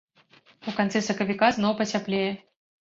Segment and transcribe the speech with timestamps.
[0.71, 2.29] У канцы сакавіка зноў пацяплее.